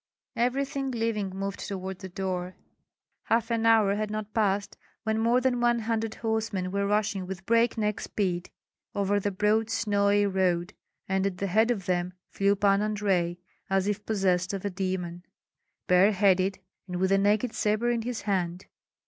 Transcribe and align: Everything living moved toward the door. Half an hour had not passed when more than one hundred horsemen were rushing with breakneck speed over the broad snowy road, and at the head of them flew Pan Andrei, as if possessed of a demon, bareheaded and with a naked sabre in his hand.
Everything 0.35 0.89
living 0.89 1.29
moved 1.29 1.59
toward 1.67 1.99
the 1.99 2.09
door. 2.09 2.55
Half 3.25 3.51
an 3.51 3.67
hour 3.67 3.93
had 3.93 4.09
not 4.09 4.33
passed 4.33 4.75
when 5.03 5.19
more 5.19 5.39
than 5.39 5.61
one 5.61 5.77
hundred 5.77 6.15
horsemen 6.15 6.71
were 6.71 6.87
rushing 6.87 7.27
with 7.27 7.45
breakneck 7.45 7.99
speed 7.99 8.49
over 8.95 9.19
the 9.19 9.29
broad 9.29 9.69
snowy 9.69 10.25
road, 10.25 10.73
and 11.07 11.27
at 11.27 11.37
the 11.37 11.45
head 11.45 11.69
of 11.69 11.85
them 11.85 12.13
flew 12.31 12.55
Pan 12.55 12.81
Andrei, 12.81 13.37
as 13.69 13.87
if 13.87 14.03
possessed 14.03 14.53
of 14.55 14.65
a 14.65 14.71
demon, 14.71 15.23
bareheaded 15.85 16.57
and 16.87 16.95
with 16.95 17.11
a 17.11 17.19
naked 17.19 17.53
sabre 17.53 17.91
in 17.91 18.01
his 18.01 18.21
hand. 18.21 18.65